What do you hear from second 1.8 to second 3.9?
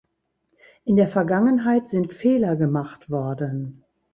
sind Fehler gemacht worden.